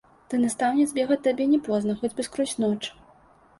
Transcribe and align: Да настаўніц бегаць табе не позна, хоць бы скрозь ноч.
Да 0.33 0.37
настаўніц 0.45 0.87
бегаць 0.99 1.19
табе 1.27 1.47
не 1.53 1.61
позна, 1.69 1.99
хоць 2.01 2.13
бы 2.17 2.27
скрозь 2.31 2.59
ноч. 2.67 2.81